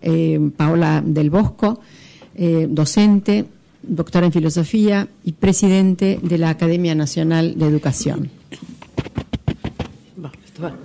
eh, 0.00 0.38
Paola 0.56 1.02
del 1.04 1.30
Bosco, 1.30 1.80
eh, 2.34 2.66
docente, 2.68 3.44
doctora 3.82 4.26
en 4.26 4.32
filosofía 4.32 5.08
y 5.24 5.32
presidente 5.32 6.18
de 6.22 6.38
la 6.38 6.50
Academia 6.50 6.94
Nacional 6.94 7.58
de 7.58 7.66
Educación. 7.66 8.30
Bueno, 10.58 10.78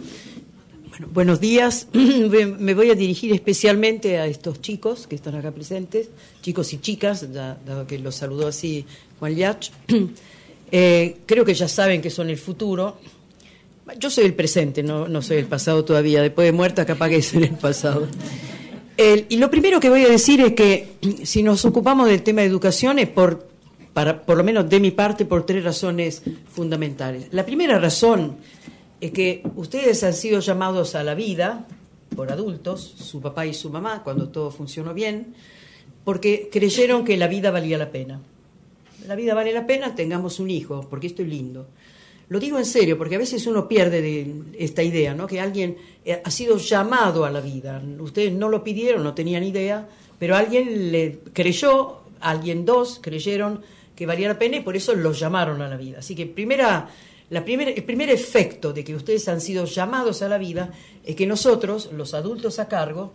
buenos 1.13 1.39
días. 1.39 1.87
Me 1.93 2.73
voy 2.73 2.89
a 2.89 2.95
dirigir 2.95 3.31
especialmente 3.33 4.17
a 4.17 4.25
estos 4.27 4.61
chicos 4.61 5.07
que 5.07 5.15
están 5.15 5.35
acá 5.35 5.51
presentes, 5.51 6.09
chicos 6.41 6.73
y 6.73 6.79
chicas, 6.79 7.31
dado 7.33 7.87
que 7.87 7.97
los 7.99 8.15
saludó 8.15 8.47
así 8.47 8.85
Juan 9.19 9.35
Liach. 9.35 9.71
Eh, 10.73 11.17
creo 11.25 11.43
que 11.43 11.53
ya 11.53 11.67
saben 11.67 12.01
que 12.01 12.09
son 12.09 12.29
el 12.29 12.37
futuro. 12.37 12.95
Yo 13.99 14.09
soy 14.09 14.23
el 14.23 14.33
presente, 14.33 14.81
no, 14.81 15.21
soy 15.21 15.37
el 15.37 15.45
pasado 15.45 15.83
todavía. 15.83 16.21
Después 16.21 16.45
de 16.45 16.53
muerta, 16.53 16.85
capaz 16.85 17.09
que 17.09 17.17
en 17.33 17.43
el 17.43 17.57
pasado 17.57 18.07
y 19.29 19.37
lo 19.37 19.49
primero 19.49 19.79
que 19.79 19.89
voy 19.89 20.03
a 20.03 20.09
decir 20.09 20.41
es 20.41 20.53
que 20.53 20.93
si 21.23 21.43
nos 21.43 21.65
ocupamos 21.65 22.07
del 22.07 22.23
tema 22.23 22.41
de 22.41 22.47
educación 22.47 22.99
es 22.99 23.09
por, 23.09 23.47
para, 23.93 24.21
por 24.21 24.37
lo 24.37 24.43
menos 24.43 24.69
de 24.69 24.79
mi 24.79 24.91
parte, 24.91 25.25
por 25.25 25.45
tres 25.45 25.63
razones 25.63 26.21
fundamentales. 26.51 27.27
La 27.31 27.45
primera 27.45 27.79
razón 27.79 28.37
es 28.99 29.11
que 29.11 29.43
ustedes 29.55 30.03
han 30.03 30.13
sido 30.13 30.39
llamados 30.39 30.95
a 30.95 31.03
la 31.03 31.15
vida 31.15 31.65
por 32.15 32.31
adultos, 32.31 32.81
su 32.81 33.21
papá 33.21 33.45
y 33.45 33.53
su 33.53 33.69
mamá, 33.69 34.03
cuando 34.03 34.29
todo 34.29 34.51
funcionó 34.51 34.93
bien, 34.93 35.33
porque 36.03 36.49
creyeron 36.51 37.05
que 37.05 37.17
la 37.17 37.27
vida 37.27 37.51
valía 37.51 37.77
la 37.77 37.91
pena. 37.91 38.21
La 39.07 39.15
vida 39.15 39.33
vale 39.33 39.51
la 39.53 39.65
pena, 39.65 39.95
tengamos 39.95 40.39
un 40.39 40.49
hijo, 40.49 40.87
porque 40.89 41.07
esto 41.07 41.21
es 41.23 41.29
lindo. 41.29 41.67
Lo 42.29 42.39
digo 42.39 42.57
en 42.57 42.65
serio, 42.65 42.97
porque 42.97 43.15
a 43.15 43.19
veces 43.19 43.45
uno 43.47 43.67
pierde 43.67 44.01
de 44.01 44.33
esta 44.57 44.83
idea, 44.83 45.13
¿no? 45.13 45.27
Que 45.27 45.39
alguien 45.39 45.77
ha 46.23 46.31
sido 46.31 46.57
llamado 46.57 47.25
a 47.25 47.31
la 47.31 47.41
vida. 47.41 47.81
Ustedes 47.99 48.33
no 48.33 48.49
lo 48.49 48.63
pidieron, 48.63 49.03
no 49.03 49.13
tenían 49.13 49.43
idea, 49.43 49.87
pero 50.17 50.35
alguien 50.35 50.91
le 50.91 51.19
creyó, 51.33 51.99
alguien 52.19 52.65
dos 52.65 52.99
creyeron 53.01 53.61
que 53.95 54.05
valía 54.05 54.27
la 54.27 54.39
pena 54.39 54.57
y 54.57 54.61
por 54.61 54.75
eso 54.75 54.95
los 54.95 55.19
llamaron 55.19 55.61
a 55.61 55.67
la 55.67 55.77
vida. 55.77 55.99
Así 55.99 56.15
que 56.15 56.25
primera, 56.25 56.89
el 57.29 57.43
primer 57.43 58.09
efecto 58.09 58.73
de 58.73 58.83
que 58.83 58.95
ustedes 58.95 59.27
han 59.27 59.41
sido 59.41 59.65
llamados 59.65 60.21
a 60.21 60.27
la 60.27 60.37
vida 60.37 60.71
es 61.05 61.15
que 61.15 61.27
nosotros, 61.27 61.89
los 61.93 62.13
adultos 62.13 62.57
a 62.59 62.67
cargo, 62.67 63.13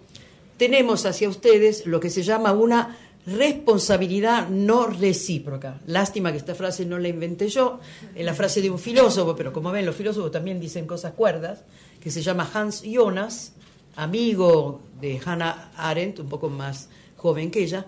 tenemos 0.56 1.04
hacia 1.04 1.28
ustedes 1.28 1.86
lo 1.86 2.00
que 2.00 2.10
se 2.10 2.22
llama 2.22 2.52
una 2.52 2.96
responsabilidad 3.26 4.48
no 4.48 4.86
recíproca. 4.86 5.80
Lástima 5.86 6.30
que 6.30 6.38
esta 6.38 6.54
frase 6.54 6.86
no 6.86 6.98
la 6.98 7.08
inventé 7.08 7.48
yo, 7.48 7.80
es 8.14 8.24
la 8.24 8.34
frase 8.34 8.62
de 8.62 8.70
un 8.70 8.78
filósofo, 8.78 9.34
pero 9.34 9.52
como 9.52 9.72
ven, 9.72 9.84
los 9.84 9.96
filósofos 9.96 10.30
también 10.30 10.60
dicen 10.60 10.86
cosas 10.86 11.12
cuerdas, 11.12 11.64
que 12.00 12.10
se 12.10 12.22
llama 12.22 12.48
Hans 12.52 12.82
Jonas, 12.82 13.52
amigo 13.96 14.80
de 15.00 15.20
Hannah 15.24 15.72
Arendt, 15.76 16.20
un 16.20 16.28
poco 16.28 16.48
más 16.48 16.88
joven 17.16 17.50
que 17.50 17.64
ella, 17.64 17.86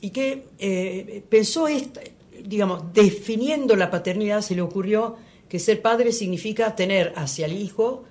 y 0.00 0.10
que 0.10 0.48
eh, 0.58 1.22
pensó, 1.28 1.68
esta, 1.68 2.00
digamos, 2.44 2.92
definiendo 2.92 3.76
la 3.76 3.90
paternidad, 3.90 4.40
se 4.40 4.56
le 4.56 4.62
ocurrió 4.62 5.16
que 5.48 5.60
ser 5.60 5.80
padre 5.80 6.10
significa 6.10 6.74
tener 6.74 7.12
hacia 7.16 7.46
el 7.46 7.52
hijo 7.52 8.04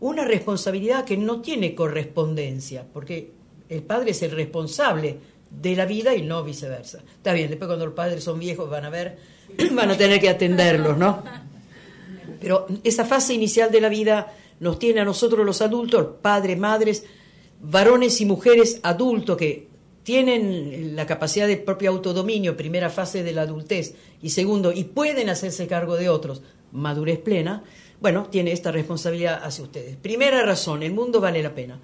una 0.00 0.24
responsabilidad 0.24 1.04
que 1.04 1.16
no 1.16 1.40
tiene 1.40 1.74
correspondencia, 1.74 2.84
porque 2.92 3.32
el 3.68 3.82
padre 3.82 4.10
es 4.10 4.22
el 4.22 4.32
responsable 4.32 5.18
de 5.60 5.76
la 5.76 5.86
vida 5.86 6.14
y 6.14 6.22
no 6.22 6.42
viceversa. 6.42 7.02
Está 7.16 7.32
bien, 7.32 7.48
después 7.48 7.68
cuando 7.68 7.86
los 7.86 7.94
padres 7.94 8.24
son 8.24 8.38
viejos 8.38 8.68
van 8.70 8.84
a 8.84 8.90
ver, 8.90 9.18
van 9.72 9.90
a 9.90 9.96
tener 9.96 10.20
que 10.20 10.28
atenderlos, 10.28 10.96
¿no? 10.96 11.22
Pero 12.40 12.66
esa 12.82 13.04
fase 13.04 13.34
inicial 13.34 13.70
de 13.70 13.80
la 13.80 13.88
vida 13.88 14.34
nos 14.60 14.78
tiene 14.78 15.00
a 15.00 15.04
nosotros 15.04 15.44
los 15.44 15.62
adultos, 15.62 16.06
padres, 16.20 16.58
madres, 16.58 17.04
varones 17.60 18.20
y 18.20 18.24
mujeres 18.24 18.80
adultos 18.82 19.36
que 19.36 19.68
tienen 20.02 20.96
la 20.96 21.06
capacidad 21.06 21.46
de 21.46 21.56
propio 21.56 21.90
autodominio, 21.90 22.56
primera 22.56 22.90
fase 22.90 23.22
de 23.22 23.32
la 23.32 23.42
adultez, 23.42 23.94
y 24.20 24.30
segundo, 24.30 24.72
y 24.72 24.84
pueden 24.84 25.28
hacerse 25.28 25.68
cargo 25.68 25.96
de 25.96 26.08
otros, 26.08 26.42
madurez 26.72 27.18
plena, 27.18 27.62
bueno, 28.00 28.26
tiene 28.28 28.50
esta 28.50 28.72
responsabilidad 28.72 29.40
hacia 29.44 29.62
ustedes. 29.62 29.96
Primera 29.96 30.42
razón, 30.42 30.82
el 30.82 30.92
mundo 30.92 31.20
vale 31.20 31.40
la 31.40 31.54
pena. 31.54 31.78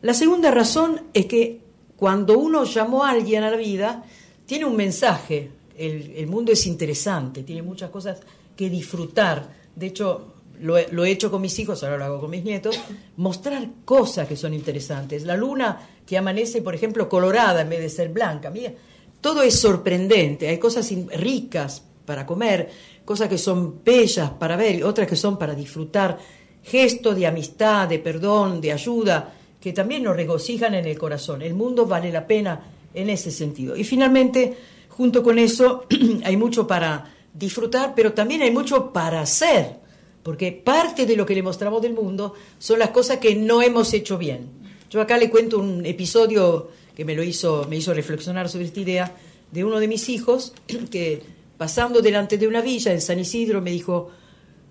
La 0.00 0.14
segunda 0.14 0.50
razón 0.50 1.02
es 1.12 1.26
que 1.26 1.60
cuando 1.98 2.38
uno 2.38 2.62
llamó 2.62 3.04
a 3.04 3.10
alguien 3.10 3.42
a 3.42 3.50
la 3.50 3.56
vida, 3.56 4.04
tiene 4.46 4.64
un 4.64 4.76
mensaje. 4.76 5.50
El, 5.76 6.28
mundo 6.28 6.52
es 6.52 6.64
interesante, 6.66 7.42
tiene 7.42 7.60
muchas 7.60 7.90
cosas 7.90 8.20
que 8.56 8.70
disfrutar. 8.70 9.48
De 9.74 9.86
hecho, 9.86 10.34
lo, 10.60 10.76
he 10.76 11.10
hecho 11.10 11.28
con 11.28 11.42
mis 11.42 11.58
hijos, 11.58 11.82
ahora 11.82 11.98
lo 11.98 12.04
hago 12.04 12.20
con 12.20 12.30
mis 12.30 12.44
nietos, 12.44 12.78
mostrar 13.16 13.68
cosas 13.84 14.28
que 14.28 14.36
son 14.36 14.54
interesantes. 14.54 15.24
La 15.24 15.36
luna 15.36 15.88
que 16.06 16.16
amanece, 16.16 16.62
por 16.62 16.72
ejemplo, 16.72 17.08
colorada 17.08 17.62
en 17.62 17.68
vez 17.68 17.80
de 17.80 17.88
ser 17.88 18.10
blanca. 18.10 18.48
Mira, 18.48 18.72
todo 19.20 19.42
es 19.42 19.58
sorprendente. 19.58 20.48
Hay 20.48 20.58
cosas 20.58 20.88
ricas 21.16 21.82
para 22.06 22.24
comer, 22.24 22.70
cosas 23.04 23.28
que 23.28 23.38
son 23.38 23.82
bellas 23.82 24.30
para 24.30 24.54
ver 24.54 24.76
y 24.76 24.82
otras 24.84 25.08
que 25.08 25.16
son 25.16 25.36
para 25.36 25.56
disfrutar. 25.56 26.16
Gestos 26.62 27.16
de 27.16 27.26
amistad, 27.26 27.88
de 27.88 27.98
perdón, 27.98 28.60
de 28.60 28.72
ayuda 28.72 29.34
que 29.60 29.72
también 29.72 30.04
nos 30.04 30.16
regocijan 30.16 30.74
en 30.74 30.86
el 30.86 30.98
corazón. 30.98 31.42
El 31.42 31.54
mundo 31.54 31.86
vale 31.86 32.12
la 32.12 32.26
pena 32.26 32.60
en 32.94 33.10
ese 33.10 33.30
sentido. 33.30 33.76
Y 33.76 33.84
finalmente, 33.84 34.56
junto 34.88 35.22
con 35.22 35.38
eso, 35.38 35.86
hay 36.24 36.36
mucho 36.36 36.66
para 36.66 37.14
disfrutar, 37.32 37.94
pero 37.94 38.12
también 38.12 38.42
hay 38.42 38.50
mucho 38.50 38.92
para 38.92 39.20
hacer, 39.20 39.76
porque 40.22 40.52
parte 40.52 41.06
de 41.06 41.16
lo 41.16 41.24
que 41.24 41.34
le 41.34 41.42
mostramos 41.42 41.82
del 41.82 41.94
mundo 41.94 42.34
son 42.58 42.78
las 42.78 42.90
cosas 42.90 43.18
que 43.18 43.34
no 43.34 43.62
hemos 43.62 43.92
hecho 43.94 44.18
bien. 44.18 44.48
Yo 44.90 45.00
acá 45.00 45.18
le 45.18 45.30
cuento 45.30 45.58
un 45.58 45.84
episodio 45.84 46.70
que 46.96 47.04
me 47.04 47.14
lo 47.14 47.22
hizo, 47.22 47.66
me 47.68 47.76
hizo 47.76 47.94
reflexionar 47.94 48.48
sobre 48.48 48.66
esta 48.66 48.80
idea 48.80 49.16
de 49.52 49.64
uno 49.64 49.78
de 49.78 49.88
mis 49.88 50.08
hijos 50.08 50.52
que 50.90 51.22
pasando 51.56 52.00
delante 52.00 52.38
de 52.38 52.48
una 52.48 52.60
villa 52.60 52.92
en 52.92 53.00
San 53.00 53.18
Isidro 53.18 53.60
me 53.60 53.70
dijo, 53.70 54.10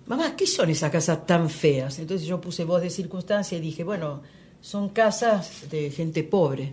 mamá, 0.06 0.34
¿qué 0.36 0.46
son 0.46 0.70
esas 0.70 0.90
casas 0.90 1.26
tan 1.26 1.48
feas? 1.48 1.98
Entonces 1.98 2.26
yo 2.26 2.40
puse 2.40 2.64
voz 2.64 2.82
de 2.82 2.90
circunstancia 2.90 3.58
y 3.58 3.60
dije, 3.60 3.84
bueno, 3.84 4.22
son 4.60 4.88
casas 4.90 5.70
de 5.70 5.90
gente 5.90 6.22
pobre. 6.24 6.72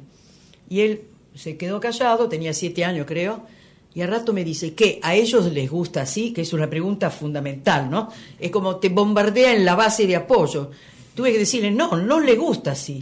Y 0.70 0.82
él 0.82 1.04
se 1.36 1.58
quedó 1.58 1.80
callado, 1.80 2.30
tenía 2.30 2.54
siete 2.54 2.86
años 2.86 3.06
creo, 3.08 3.46
y 3.94 4.02
al 4.02 4.10
rato 4.10 4.34
me 4.34 4.44
dice, 4.44 4.74
¿qué? 4.74 5.00
¿A 5.02 5.16
ellos 5.16 5.52
les 5.54 5.72
gusta 5.72 6.02
así? 6.02 6.34
Que 6.34 6.42
es 6.42 6.52
una 6.52 6.70
pregunta 6.70 7.10
fundamental, 7.10 7.90
¿no? 7.90 8.10
Es 8.38 8.52
como 8.52 8.76
te 8.76 8.90
bombardea 8.90 9.54
en 9.54 9.64
la 9.64 9.76
base 9.76 10.06
de 10.06 10.18
apoyo. 10.18 10.70
Tuve 11.16 11.32
que 11.32 11.40
decirle, 11.40 11.72
no, 11.72 11.96
no 11.96 12.20
le 12.20 12.36
gusta 12.36 12.72
así. 12.72 13.02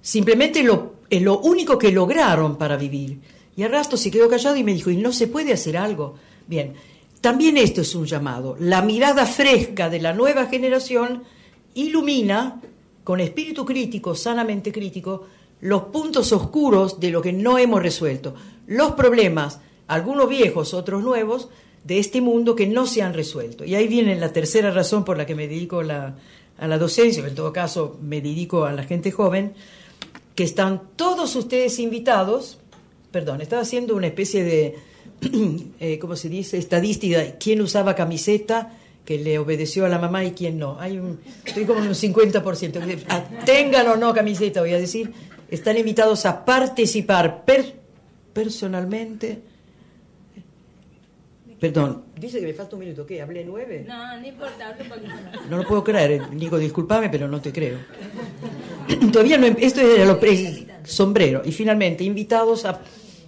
Simplemente 0.00 0.64
lo, 0.64 0.94
es 1.08 1.22
lo 1.22 1.38
único 1.38 1.78
que 1.78 1.92
lograron 1.92 2.58
para 2.58 2.76
vivir. 2.76 3.20
Y 3.56 3.62
al 3.62 3.70
rato 3.70 3.96
se 3.96 4.10
quedó 4.10 4.28
callado 4.28 4.56
y 4.56 4.64
me 4.64 4.74
dijo, 4.74 4.90
¿y 4.90 4.96
no 4.96 5.12
se 5.12 5.28
puede 5.28 5.52
hacer 5.52 5.76
algo? 5.76 6.16
Bien, 6.48 6.74
también 7.20 7.56
esto 7.56 7.82
es 7.82 7.94
un 7.94 8.06
llamado. 8.06 8.56
La 8.58 8.82
mirada 8.82 9.24
fresca 9.24 9.88
de 9.88 10.00
la 10.00 10.12
nueva 10.12 10.46
generación 10.46 11.22
ilumina 11.74 12.60
con 13.04 13.20
espíritu 13.20 13.64
crítico, 13.64 14.14
sanamente 14.14 14.72
crítico, 14.72 15.26
los 15.60 15.84
puntos 15.84 16.32
oscuros 16.32 17.00
de 17.00 17.10
lo 17.10 17.22
que 17.22 17.32
no 17.32 17.58
hemos 17.58 17.82
resuelto, 17.82 18.34
los 18.66 18.92
problemas, 18.92 19.60
algunos 19.86 20.28
viejos, 20.28 20.74
otros 20.74 21.02
nuevos, 21.02 21.48
de 21.84 21.98
este 21.98 22.20
mundo 22.20 22.54
que 22.54 22.66
no 22.66 22.86
se 22.86 23.02
han 23.02 23.12
resuelto. 23.12 23.64
Y 23.64 23.74
ahí 23.74 23.88
viene 23.88 24.14
la 24.16 24.32
tercera 24.32 24.70
razón 24.70 25.04
por 25.04 25.18
la 25.18 25.26
que 25.26 25.34
me 25.34 25.48
dedico 25.48 25.80
a 25.80 26.14
la 26.66 26.78
docencia, 26.78 27.26
en 27.26 27.34
todo 27.34 27.52
caso 27.52 27.98
me 28.00 28.20
dedico 28.20 28.64
a 28.64 28.72
la 28.72 28.84
gente 28.84 29.10
joven, 29.10 29.54
que 30.34 30.44
están 30.44 30.82
todos 30.96 31.36
ustedes 31.36 31.78
invitados, 31.78 32.58
perdón, 33.10 33.40
estaba 33.40 33.62
haciendo 33.62 33.94
una 33.94 34.06
especie 34.06 34.44
de, 34.44 34.76
eh, 35.80 35.98
¿cómo 35.98 36.16
se 36.16 36.28
dice?, 36.28 36.58
estadística, 36.58 37.38
quién 37.38 37.60
usaba 37.60 37.94
camiseta, 37.94 38.78
que 39.04 39.18
le 39.18 39.38
obedeció 39.38 39.84
a 39.84 39.88
la 39.88 39.98
mamá 39.98 40.24
y 40.24 40.32
quién 40.32 40.58
no. 40.58 40.78
Hay 40.80 40.98
un, 40.98 41.20
estoy 41.44 41.64
como 41.64 41.80
en 41.80 41.88
un 41.88 41.94
50%. 41.94 43.04
Ah, 43.08 43.24
tengan 43.44 43.88
o 43.88 43.96
no 43.96 44.14
camiseta, 44.14 44.60
voy 44.60 44.74
a 44.74 44.78
decir. 44.78 45.12
Están 45.50 45.76
invitados 45.76 46.24
a 46.24 46.44
participar 46.44 47.44
personalmente. 48.32 49.42
Perdón, 51.60 52.04
dice 52.18 52.40
que 52.40 52.46
me 52.46 52.54
falta 52.54 52.74
un 52.74 52.80
minuto. 52.80 53.06
¿Qué? 53.06 53.22
¿Hablé 53.22 53.44
nueve? 53.44 53.84
No, 53.86 54.18
no 54.18 54.26
importa, 54.26 54.76
No 55.48 55.58
lo 55.58 55.68
puedo 55.68 55.84
creer, 55.84 56.32
Nico, 56.32 56.58
discúlpame, 56.58 57.08
pero 57.08 57.28
no 57.28 57.40
te 57.40 57.52
creo. 57.52 57.78
Todavía 59.12 59.38
no. 59.38 59.46
Em, 59.46 59.56
esto 59.60 59.80
es 59.80 60.06
lo 60.06 60.18
sombrero. 60.84 61.42
Y 61.44 61.52
finalmente, 61.52 62.02
invitados 62.02 62.64
a 62.64 62.80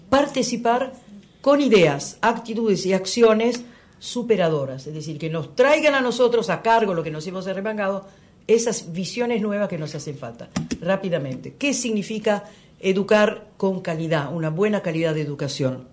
participar 0.09 0.95
con 1.41 1.61
ideas, 1.61 2.19
actitudes 2.23 2.87
y 2.87 2.93
acciones 2.93 3.63
superadoras, 4.05 4.87
es 4.87 4.93
decir, 4.93 5.17
que 5.17 5.31
nos 5.31 5.57
traigan 5.57 5.95
a 5.95 6.03
nosotros 6.03 6.51
a 6.51 6.61
cargo 6.61 6.93
lo 6.93 7.03
que 7.03 7.11
nos 7.11 7.27
hemos 7.27 7.47
arremangado, 7.47 8.07
esas 8.47 8.93
visiones 8.93 9.41
nuevas 9.41 9.67
que 9.71 9.79
nos 9.79 9.95
hacen 9.95 10.19
falta. 10.19 10.51
Rápidamente, 10.83 11.55
¿qué 11.59 11.73
significa 11.73 12.45
educar 12.81 13.49
con 13.57 13.81
calidad, 13.81 14.35
una 14.35 14.51
buena 14.51 14.83
calidad 14.83 15.15
de 15.15 15.23
educación? 15.23 15.89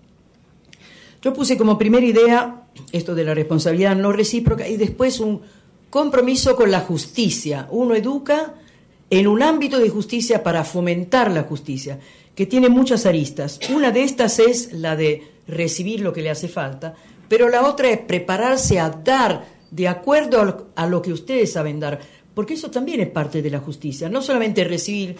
Yo 1.22 1.32
puse 1.32 1.56
como 1.56 1.78
primera 1.78 2.04
idea 2.04 2.64
esto 2.92 3.14
de 3.14 3.24
la 3.24 3.32
responsabilidad 3.32 3.96
no 3.96 4.12
recíproca 4.12 4.68
y 4.68 4.76
después 4.76 5.18
un 5.18 5.40
compromiso 5.88 6.54
con 6.54 6.70
la 6.70 6.80
justicia. 6.80 7.66
Uno 7.70 7.94
educa 7.94 8.56
en 9.08 9.26
un 9.26 9.42
ámbito 9.42 9.78
de 9.78 9.88
justicia 9.88 10.42
para 10.42 10.64
fomentar 10.64 11.30
la 11.30 11.44
justicia, 11.44 11.98
que 12.34 12.44
tiene 12.44 12.68
muchas 12.68 13.06
aristas. 13.06 13.58
Una 13.74 13.90
de 13.90 14.02
estas 14.02 14.38
es 14.38 14.74
la 14.74 14.96
de 14.96 15.28
recibir 15.46 16.00
lo 16.00 16.12
que 16.12 16.20
le 16.20 16.30
hace 16.30 16.48
falta, 16.48 16.94
pero 17.32 17.48
la 17.48 17.66
otra 17.66 17.88
es 17.88 17.96
prepararse 17.96 18.78
a 18.78 18.90
dar 18.90 19.46
de 19.70 19.88
acuerdo 19.88 20.66
a 20.76 20.86
lo 20.86 21.00
que 21.00 21.14
ustedes 21.14 21.50
saben 21.50 21.80
dar, 21.80 21.98
porque 22.34 22.52
eso 22.52 22.70
también 22.70 23.00
es 23.00 23.08
parte 23.08 23.40
de 23.40 23.48
la 23.48 23.60
justicia, 23.60 24.10
no 24.10 24.20
solamente 24.20 24.64
recibir 24.64 25.16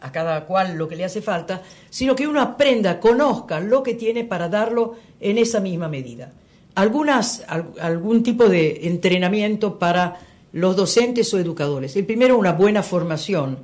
a 0.00 0.10
cada 0.10 0.44
cual 0.46 0.76
lo 0.76 0.88
que 0.88 0.96
le 0.96 1.04
hace 1.04 1.22
falta, 1.22 1.62
sino 1.90 2.16
que 2.16 2.26
uno 2.26 2.40
aprenda, 2.40 2.98
conozca 2.98 3.60
lo 3.60 3.84
que 3.84 3.94
tiene 3.94 4.24
para 4.24 4.48
darlo 4.48 4.96
en 5.20 5.38
esa 5.38 5.60
misma 5.60 5.86
medida. 5.86 6.32
Algunas, 6.74 7.44
algún 7.46 8.24
tipo 8.24 8.48
de 8.48 8.88
entrenamiento 8.88 9.78
para 9.78 10.18
los 10.50 10.74
docentes 10.74 11.32
o 11.34 11.38
educadores. 11.38 11.94
El 11.94 12.04
primero, 12.04 12.36
una 12.36 12.50
buena 12.50 12.82
formación. 12.82 13.58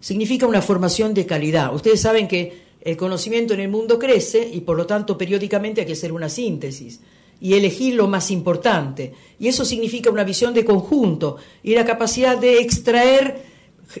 Significa 0.00 0.46
una 0.46 0.62
formación 0.62 1.12
de 1.12 1.26
calidad. 1.26 1.74
Ustedes 1.74 2.00
saben 2.00 2.26
que 2.26 2.67
el 2.80 2.96
conocimiento 2.96 3.54
en 3.54 3.60
el 3.60 3.68
mundo 3.68 3.98
crece 3.98 4.48
y 4.52 4.60
por 4.60 4.76
lo 4.76 4.86
tanto 4.86 5.18
periódicamente 5.18 5.80
hay 5.80 5.86
que 5.86 5.94
hacer 5.94 6.12
una 6.12 6.28
síntesis 6.28 7.00
y 7.40 7.54
elegir 7.54 7.94
lo 7.94 8.08
más 8.08 8.30
importante. 8.30 9.12
Y 9.38 9.48
eso 9.48 9.64
significa 9.64 10.10
una 10.10 10.24
visión 10.24 10.54
de 10.54 10.64
conjunto 10.64 11.36
y 11.62 11.74
la 11.74 11.84
capacidad 11.84 12.36
de 12.36 12.58
extraer 12.60 13.42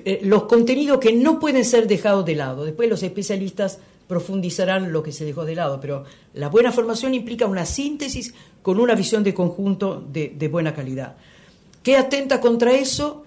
eh, 0.04 0.20
los 0.22 0.44
contenidos 0.44 0.98
que 0.98 1.12
no 1.12 1.38
pueden 1.38 1.64
ser 1.64 1.86
dejados 1.86 2.24
de 2.24 2.34
lado. 2.34 2.64
Después 2.64 2.88
los 2.88 3.02
especialistas 3.02 3.78
profundizarán 4.06 4.92
lo 4.92 5.02
que 5.02 5.12
se 5.12 5.24
dejó 5.24 5.44
de 5.44 5.54
lado, 5.54 5.80
pero 5.80 6.04
la 6.34 6.48
buena 6.48 6.72
formación 6.72 7.14
implica 7.14 7.46
una 7.46 7.66
síntesis 7.66 8.34
con 8.62 8.80
una 8.80 8.94
visión 8.94 9.22
de 9.22 9.34
conjunto 9.34 10.02
de, 10.10 10.34
de 10.36 10.48
buena 10.48 10.74
calidad. 10.74 11.16
¿Qué 11.82 11.96
atenta 11.96 12.40
contra 12.40 12.72
eso? 12.72 13.24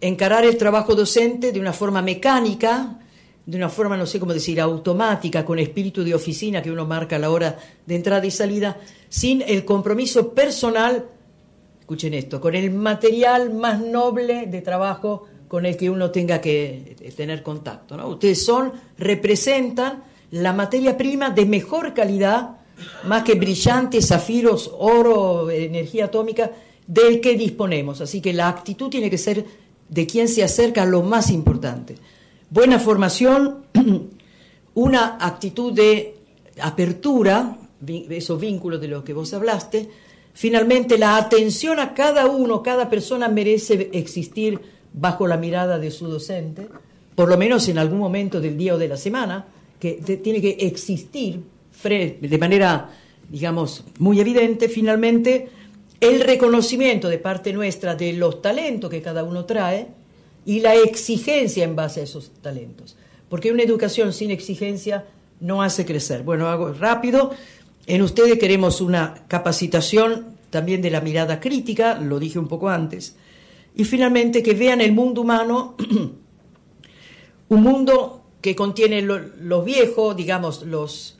Encarar 0.00 0.44
el 0.44 0.56
trabajo 0.56 0.94
docente 0.94 1.52
de 1.52 1.60
una 1.60 1.72
forma 1.72 2.02
mecánica, 2.02 2.98
de 3.46 3.56
una 3.58 3.68
forma, 3.68 3.96
no 3.96 4.06
sé 4.06 4.18
cómo 4.18 4.32
decir, 4.32 4.60
automática, 4.60 5.44
con 5.44 5.58
espíritu 5.58 6.02
de 6.02 6.14
oficina 6.14 6.62
que 6.62 6.70
uno 6.70 6.86
marca 6.86 7.18
la 7.18 7.30
hora 7.30 7.58
de 7.84 7.94
entrada 7.94 8.24
y 8.24 8.30
salida, 8.30 8.78
sin 9.08 9.42
el 9.42 9.64
compromiso 9.64 10.32
personal, 10.32 11.06
escuchen 11.80 12.14
esto, 12.14 12.40
con 12.40 12.54
el 12.54 12.70
material 12.70 13.52
más 13.52 13.80
noble 13.80 14.46
de 14.46 14.62
trabajo 14.62 15.26
con 15.46 15.66
el 15.66 15.76
que 15.76 15.90
uno 15.90 16.10
tenga 16.10 16.40
que 16.40 16.96
tener 17.14 17.42
contacto. 17.42 17.96
¿no? 17.96 18.08
Ustedes 18.08 18.44
son, 18.44 18.72
representan 18.96 20.02
la 20.30 20.52
materia 20.52 20.96
prima 20.96 21.30
de 21.30 21.44
mejor 21.44 21.92
calidad, 21.92 22.56
más 23.04 23.22
que 23.22 23.34
brillantes, 23.34 24.08
zafiros, 24.08 24.70
oro, 24.78 25.50
energía 25.50 26.06
atómica, 26.06 26.50
del 26.86 27.20
que 27.20 27.36
disponemos. 27.36 28.00
Así 28.00 28.20
que 28.20 28.32
la 28.32 28.48
actitud 28.48 28.88
tiene 28.88 29.10
que 29.10 29.18
ser 29.18 29.44
de 29.88 30.06
quien 30.06 30.28
se 30.28 30.42
acerca 30.42 30.82
a 30.82 30.86
lo 30.86 31.02
más 31.02 31.30
importante 31.30 31.96
buena 32.50 32.78
formación, 32.78 33.64
una 34.74 35.18
actitud 35.20 35.72
de 35.72 36.16
apertura, 36.60 37.56
esos 37.86 38.40
vínculos 38.40 38.80
de 38.80 38.88
los 38.88 39.04
que 39.04 39.12
vos 39.12 39.32
hablaste, 39.34 39.88
finalmente 40.32 40.98
la 40.98 41.16
atención 41.16 41.78
a 41.80 41.94
cada 41.94 42.26
uno, 42.26 42.62
cada 42.62 42.88
persona 42.88 43.28
merece 43.28 43.90
existir 43.92 44.60
bajo 44.92 45.26
la 45.26 45.36
mirada 45.36 45.78
de 45.78 45.90
su 45.90 46.08
docente, 46.08 46.68
por 47.14 47.28
lo 47.28 47.36
menos 47.36 47.68
en 47.68 47.78
algún 47.78 47.98
momento 47.98 48.40
del 48.40 48.56
día 48.56 48.74
o 48.74 48.78
de 48.78 48.88
la 48.88 48.96
semana, 48.96 49.46
que 49.78 49.94
tiene 50.22 50.40
que 50.40 50.56
existir 50.60 51.42
de 51.82 52.38
manera, 52.38 52.90
digamos, 53.28 53.84
muy 53.98 54.20
evidente, 54.20 54.68
finalmente, 54.68 55.48
el 56.00 56.20
reconocimiento 56.20 57.08
de 57.08 57.18
parte 57.18 57.52
nuestra 57.52 57.94
de 57.94 58.12
los 58.14 58.40
talentos 58.40 58.90
que 58.90 59.02
cada 59.02 59.24
uno 59.24 59.44
trae, 59.44 59.88
y 60.46 60.60
la 60.60 60.74
exigencia 60.74 61.64
en 61.64 61.76
base 61.76 62.00
a 62.00 62.04
esos 62.04 62.30
talentos. 62.42 62.96
Porque 63.28 63.52
una 63.52 63.62
educación 63.62 64.12
sin 64.12 64.30
exigencia 64.30 65.06
no 65.40 65.62
hace 65.62 65.84
crecer. 65.84 66.22
Bueno, 66.22 66.48
hago 66.48 66.72
rápido. 66.72 67.32
En 67.86 68.02
ustedes 68.02 68.38
queremos 68.38 68.80
una 68.80 69.14
capacitación 69.28 70.34
también 70.50 70.82
de 70.82 70.90
la 70.90 71.00
mirada 71.00 71.40
crítica, 71.40 71.98
lo 71.98 72.18
dije 72.18 72.38
un 72.38 72.48
poco 72.48 72.68
antes. 72.68 73.16
Y 73.74 73.84
finalmente 73.84 74.42
que 74.42 74.54
vean 74.54 74.80
el 74.80 74.92
mundo 74.92 75.22
humano, 75.22 75.74
un 77.48 77.62
mundo 77.62 78.22
que 78.40 78.54
contiene 78.54 79.02
los 79.02 79.64
viejos, 79.64 80.16
digamos, 80.16 80.62
los 80.62 81.18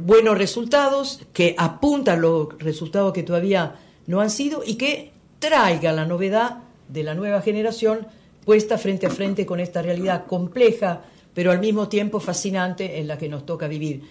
buenos 0.00 0.38
resultados, 0.38 1.20
que 1.32 1.54
apunta 1.58 2.12
a 2.12 2.16
los 2.16 2.58
resultados 2.58 3.12
que 3.12 3.22
todavía 3.22 3.76
no 4.06 4.20
han 4.20 4.30
sido 4.30 4.62
y 4.64 4.74
que 4.74 5.12
traiga 5.38 5.92
la 5.92 6.06
novedad 6.06 6.58
de 6.88 7.02
la 7.02 7.14
nueva 7.14 7.40
generación 7.40 8.06
puesta 8.46 8.78
frente 8.78 9.06
a 9.06 9.10
frente 9.10 9.44
con 9.44 9.60
esta 9.60 9.82
realidad 9.82 10.24
compleja, 10.24 11.02
pero 11.34 11.50
al 11.50 11.58
mismo 11.58 11.88
tiempo 11.88 12.20
fascinante 12.20 12.98
en 12.98 13.08
la 13.08 13.18
que 13.18 13.28
nos 13.28 13.44
toca 13.44 13.68
vivir. 13.68 14.02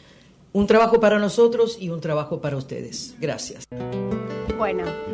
Un 0.54 0.68
trabajo 0.68 1.00
para 1.00 1.18
nosotros 1.18 1.78
y 1.80 1.90
un 1.90 2.02
trabajo 2.02 2.40
para 2.42 2.58
ustedes. 2.58 3.16
Gracias. 3.20 3.64
Bueno, 4.58 4.84